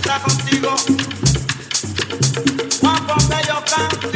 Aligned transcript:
canta 0.00 0.22
contigo. 0.22 0.74
Juan 2.80 3.06
Pompeyo 3.06 3.62
canta. 3.66 4.09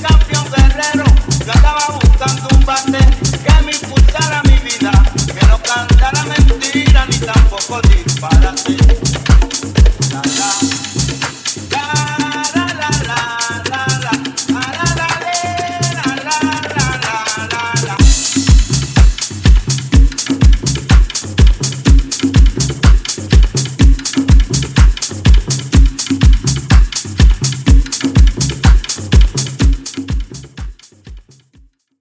Campeón 0.00 0.46
Guerrero, 0.56 1.04
yo 1.44 1.52
estaba 1.52 1.86
buscando 2.02 2.48
un 2.56 2.64
bate 2.64 2.98
que 3.44 3.62
me 3.62 3.72
pusiera 3.72 4.42
mi 4.44 4.58
vida, 4.58 4.92
que 5.26 5.46
no 5.46 5.58
cantara 5.58 6.22
mentira 6.24 7.06
ni 7.06 7.18
tampoco 7.18 7.80
dispare. 7.82 9.01